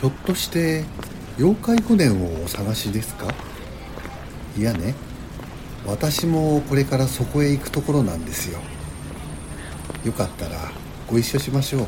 [0.00, 0.84] ひょっとして
[1.38, 3.26] 妖怪御殿をお探しですか？
[4.56, 4.94] いやね
[5.86, 8.60] 私もこれからそこへ行くところなんですよ。
[10.04, 10.72] よかったら
[11.06, 11.86] ご一緒しましょう。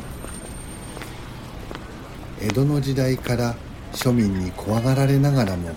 [2.43, 3.55] 江戸の時代から
[3.93, 5.71] 庶民に怖がられながらも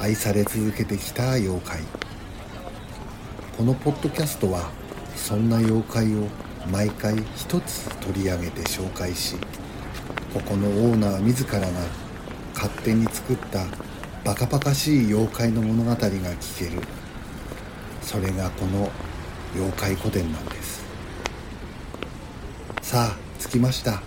[0.00, 1.80] 愛され続けてきた妖怪。
[3.58, 4.70] このポッドキャストは
[5.16, 6.28] そんな妖怪を
[6.72, 9.36] 毎回一つ取り上げて紹介し
[10.38, 11.66] ここのオーナー自らが
[12.54, 13.66] 勝手に作った
[14.24, 16.80] バカバカしい妖怪の物語が聞ける。
[18.02, 18.88] それがこの
[19.56, 20.84] 妖怪古典なんです。
[22.82, 24.00] さあ着きました。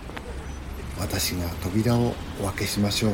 [0.98, 3.12] 私が扉をお開けしましょう。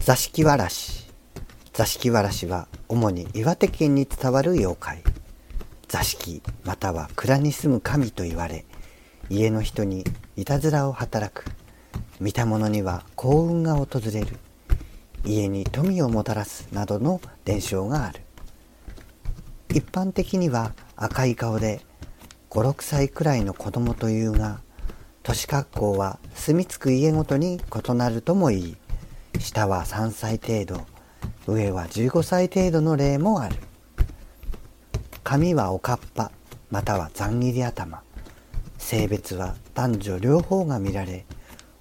[0.00, 1.08] 座敷わらし。
[1.72, 5.09] 座敷わらしは主に岩手県に伝わる妖怪。
[5.90, 8.64] 座敷または蔵に住む神と言われ
[9.28, 10.04] 家の人に
[10.36, 11.44] いたずらを働く。
[12.20, 14.36] 見た者には幸運が訪れる。
[15.24, 18.20] 家に富をもたらすなどの伝承がある。
[19.70, 21.80] 一般的には赤い顔で
[22.50, 24.60] 56歳くらいの子供というが
[25.24, 28.76] 年格好は住み着く家ごとに異なるともいい
[29.40, 30.86] 下は3歳程度
[31.46, 33.56] 上は15歳程度の例もある。
[35.22, 36.30] 髪はおかっぱ
[36.70, 38.02] またはざん切り頭。
[38.78, 41.26] 性別は男女両方が見られ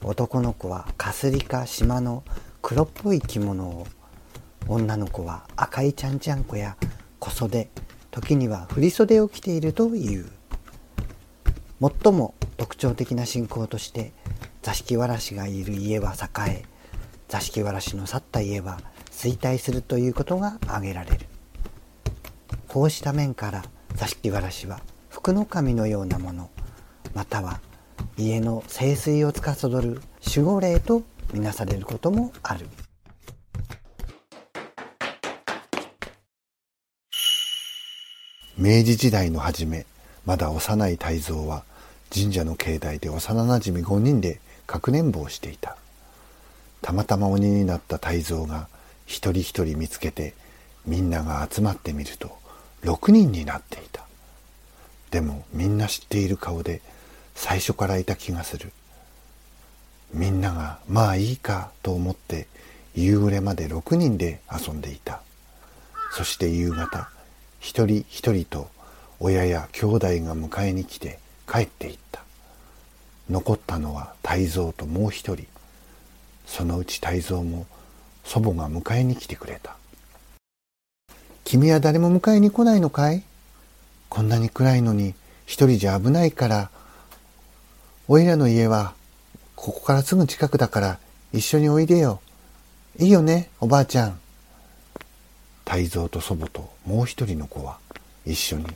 [0.04, 2.24] 男の子はかすりか島の
[2.62, 3.88] 黒っぽい着物を
[4.68, 6.76] 女の子は赤いちゃんちゃんこや
[7.20, 7.70] 小袖。
[8.12, 10.30] 時には振袖を着ているという。
[11.80, 14.12] 最も特徴的な信仰として
[14.62, 16.66] 座敷わらしがいる家は栄え
[17.30, 21.29] 座敷わらしの去った家は衰退するということが挙げられる。
[22.70, 26.52] こうした面から座敷わらしは福の神のようなもの
[27.16, 27.60] または
[28.16, 31.02] 家の清水を司る守護霊と
[31.34, 32.68] みなされることもある。
[38.56, 39.86] 明治時代の初め
[40.26, 41.64] まだ幼い泰造は
[42.14, 45.76] 神社の境内で幼なじみ5人でかくれんぼをしていた。
[46.82, 48.68] たまたま鬼になった泰造が
[49.08, 50.36] 一人一人見つけて
[50.86, 52.38] みんなが集まってみると
[52.84, 54.04] 6人になっていた。
[55.12, 56.82] でもみんな知っている顔で
[57.36, 58.72] 最初からいた気がする。
[60.14, 62.48] みんながまあいいかと思って
[62.96, 65.22] 夕暮れまで6人で遊んでいた。
[66.12, 67.10] そして夕方
[67.60, 68.70] 一人一人と
[69.20, 71.20] 親や兄弟が迎えに来て
[71.52, 72.24] 帰っていった。
[73.30, 75.46] 残ったのは泰造ともう一人。
[76.48, 77.68] そのうち泰造も
[78.24, 79.76] 祖母が迎えに来てくれた。
[81.50, 83.24] 君は誰も迎えに来ないのかい？
[84.08, 85.16] こんなに暗いのに
[85.48, 86.70] 一人じゃ危ないから、
[88.08, 88.94] おいらの家は
[89.56, 91.00] ここからすぐ近くだから
[91.34, 92.22] 一緒においでよ。
[93.00, 94.20] いいよね、おばあちゃん。
[95.66, 97.80] 泰造と祖母ともう一人の子は
[98.28, 98.68] 一緒に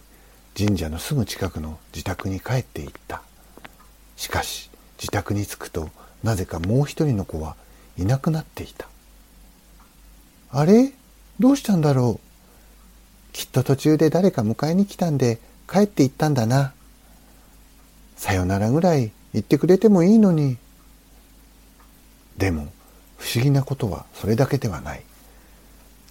[0.58, 3.22] 神社のすぐ近くの自宅に帰っていった。
[4.16, 5.92] しかし自宅に着くと
[6.24, 7.56] なぜかもう一人の子は
[8.00, 8.88] いなくなっていた。
[10.50, 10.92] あれ？
[11.40, 12.33] どうしたんだろう？
[13.34, 15.40] きっと途中で誰か迎えに来たんで
[15.70, 16.74] 帰って行ったんだな。
[18.16, 20.58] さよならぐらい言ってくれてもいいのに。
[22.38, 22.68] でも
[23.18, 25.04] 不思議なことはそれだけではない。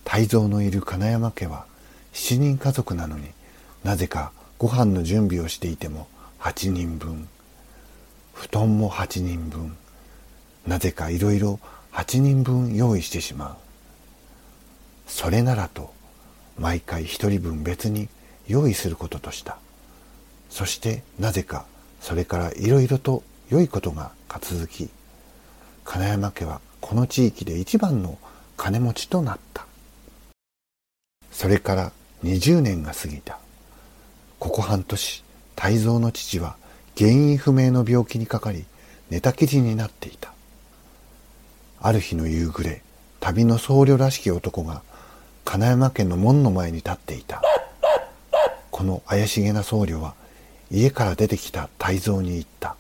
[0.05, 1.65] 泰造のいる金山家は
[2.13, 3.29] 7人家族なのに
[3.85, 6.07] なぜかご飯の準備をしていても
[6.41, 7.29] 8人分
[8.35, 9.77] 布団も8人分
[10.67, 11.59] なぜかいろいろ
[11.93, 13.57] 8人分用意してしまう
[15.07, 15.93] それならと
[16.59, 18.09] 毎回一人分別に
[18.47, 19.59] 用意することとした。
[20.51, 21.65] そしてなぜか
[22.01, 24.91] それからいろいろと良いことが続き
[25.85, 28.19] 金山家はこの地域で一番の
[28.57, 29.67] 金持ちとなった。
[31.31, 31.93] それから
[32.25, 33.39] 20年が過ぎた。
[34.39, 35.25] ここ半年
[35.57, 36.57] 泰造の父は
[36.97, 38.65] 原因不明の病気にかかり
[39.11, 40.33] 寝たきりになっていた。
[41.81, 42.83] ある日の夕暮れ
[43.21, 44.83] 旅の僧侶らしき男が
[45.45, 47.43] 金山家の門の前に立っていた。
[48.71, 50.15] この怪しげな僧侶は
[50.71, 52.77] 家から出てきた泰造に言った。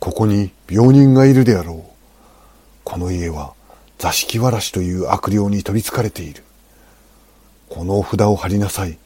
[0.00, 1.92] ここに病人がいるであろう。
[2.84, 3.54] この家は
[3.98, 6.42] 座敷わらしという悪霊に取りつかれている。
[7.68, 8.98] この札を貼りなさい。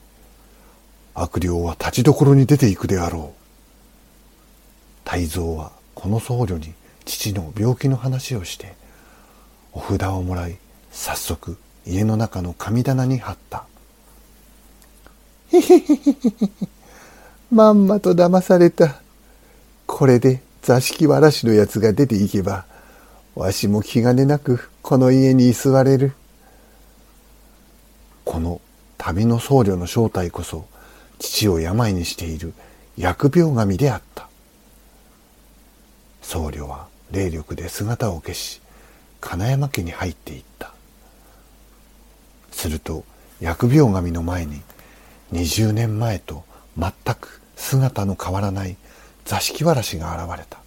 [1.13, 3.37] 悪霊は立ちどころに出ていくであろう。
[5.03, 6.73] 泰造はこの僧侶に
[7.05, 8.73] 父の病気の話をして
[9.71, 10.57] お札をもらい
[10.97, 13.65] 早速家の中の神棚に貼った。
[15.51, 16.31] へへへへへ
[17.51, 18.99] まんまと騙された。
[19.85, 22.65] これで座敷わらしのやつが出ていけば、
[23.35, 26.13] わしも気兼ねなくこの家に居座れる。
[28.25, 28.59] この
[28.97, 30.65] 旅の僧侶の正体こそ、
[31.19, 32.53] 父を病にしている
[32.97, 34.27] 疫病神であった。
[36.23, 38.61] 僧侶は霊力で姿を消し、
[39.21, 40.73] 金山家に入っていった。
[42.57, 43.05] すると、
[43.39, 44.61] 疫病神の前に、
[45.31, 46.43] 20年前と
[46.77, 48.77] 全く姿の変わらない
[49.25, 50.57] 座敷わらしが現れた。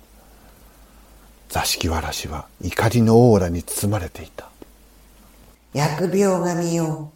[1.49, 4.49] 座敷わらしは怒りのオーラに包まれていた。
[5.75, 7.11] 疫病神よ。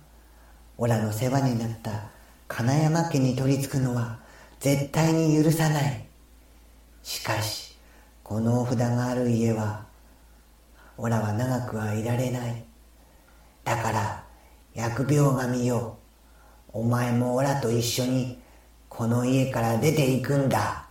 [0.77, 2.09] オラの世話になった
[2.49, 4.19] 金山家に取り付くのは
[4.59, 6.05] 絶対に許さない。
[7.05, 7.77] しかし、
[8.25, 9.87] このお札がある家は、
[10.97, 12.65] オラは長くはいられない。
[13.63, 14.24] だから、
[14.75, 15.99] 疫病神よ。
[16.73, 18.39] お前もオラと一緒に
[18.89, 20.89] この家から出ていくんだ。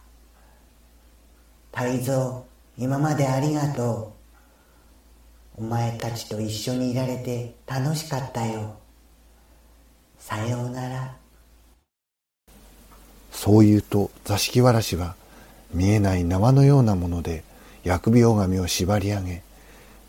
[1.72, 2.46] 泰造、
[2.78, 4.14] 今までありがと
[5.58, 5.64] う。
[5.64, 8.76] お前たちと一緒にいられて楽しかったよ。
[10.18, 11.16] さようなら。
[13.32, 15.16] そう言うと座敷わらしは
[15.74, 17.44] 見えない縄のようなもので
[17.84, 19.44] 疫病神を縛り上げ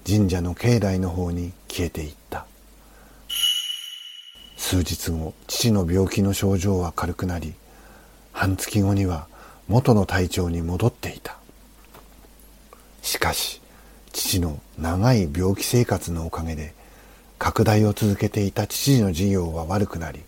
[0.07, 2.47] 神社の境内の方に消えていった
[4.67, 7.53] 数日後父の病気の症状は軽くなり
[8.33, 9.27] 半月後には
[9.69, 11.37] 元の体調に戻っていた。
[13.03, 13.61] しかし
[14.13, 16.73] 父の長い病気生活のおかげで
[17.39, 20.23] 拡大を続けていた父の事業は悪くなり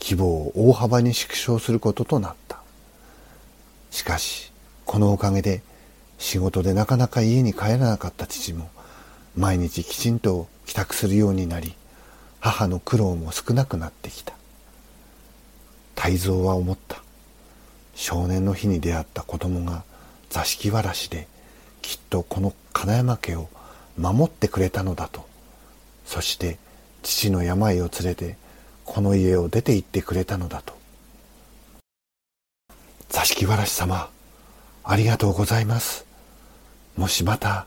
[0.00, 2.58] 規模を大幅に縮小することとなった。
[3.90, 4.50] しかし
[4.86, 5.62] このおかげで
[6.16, 8.70] 仕事でなかなか家に帰らなかった父も
[9.36, 11.74] 毎日きちんと帰宅するようになり
[12.42, 14.34] 母の苦労も少なくなってきた。
[15.94, 17.00] 泰造は思った。
[17.94, 19.84] 少年の日に出会った子供が
[20.28, 21.28] 座敷わらしで
[21.82, 23.48] きっとこの金山家を
[23.96, 25.24] 守ってくれたのだと。
[26.04, 26.58] そして
[27.04, 28.36] 父の病を連れて
[28.84, 30.74] この家を出て行ってくれたのだと。
[33.08, 34.10] 座敷わらし様
[34.82, 36.04] ありがとうございます。
[36.96, 37.66] もしまた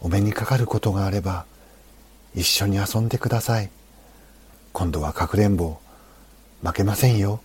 [0.00, 1.46] お目にかかることがあれば
[2.34, 3.70] 一緒に遊んでください。
[4.78, 5.78] 今度はかくれんぼ
[6.62, 7.40] 負けませんよ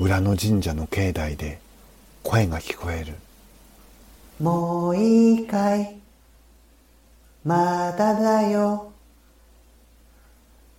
[0.00, 1.58] 裏の神社の境内で
[2.22, 3.12] 声が聞こえる
[4.42, 5.98] もういいかい？
[7.44, 8.90] まだだよ。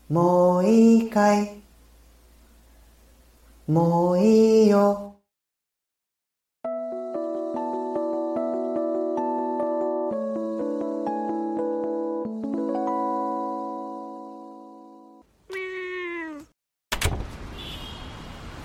[0.09, 1.59] もういいかい？
[3.67, 5.08] もういいよ。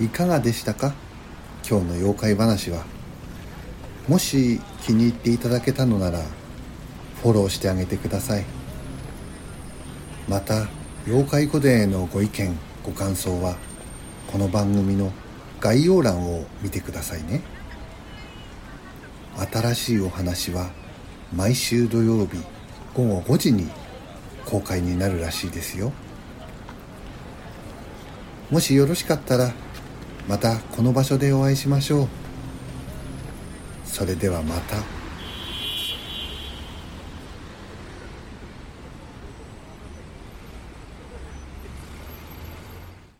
[0.05, 0.93] いかがでしたか？
[1.67, 2.85] 今日の妖怪話は。
[4.07, 6.21] もし気に入っていただけたのなら
[7.23, 8.45] フォローしてあげてください。
[10.29, 10.69] また
[11.07, 13.57] 妖怪古伝へのご意見ご感想は
[14.31, 15.11] この番組の
[15.59, 17.41] 概要欄を見てくださいね。
[19.51, 20.71] 新しいお話は
[21.35, 22.37] 毎週土曜日
[22.93, 23.69] 午後5時に
[24.45, 25.93] 公開になるらしいですよ。
[28.51, 29.55] もしよろしかったら
[30.29, 32.09] またこの場所でお会いしましょう
[33.85, 35.04] それではまた。